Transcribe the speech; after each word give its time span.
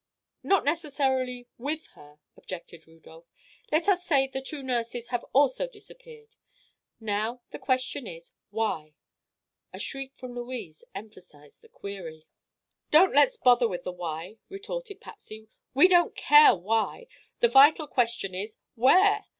"Not 0.41 0.65
necessarily 0.65 1.47
with 1.59 1.89
her," 1.89 2.17
objected 2.35 2.87
Rudolph. 2.87 3.27
"Let 3.71 3.87
us 3.87 4.03
say 4.03 4.25
the 4.25 4.41
two 4.41 4.63
nurses 4.63 5.09
have 5.09 5.23
also 5.31 5.67
disappeared. 5.67 6.37
Now, 6.99 7.43
the 7.51 7.59
question 7.59 8.07
is, 8.07 8.31
why?" 8.49 8.95
A 9.71 9.77
shriek 9.77 10.15
from 10.15 10.33
Louise 10.33 10.83
emphasised 10.95 11.61
the 11.61 11.69
query. 11.69 12.25
"Don't 12.89 13.13
let's 13.13 13.37
bother 13.37 13.67
with 13.67 13.83
the 13.83 13.91
'why?'" 13.91 14.39
retorted 14.49 15.01
Patsy. 15.01 15.49
"We 15.75 15.87
don't 15.87 16.15
care 16.15 16.55
why. 16.55 17.05
The 17.39 17.47
vital 17.49 17.85
question 17.85 18.33
is 18.33 18.57
'where? 18.73 19.25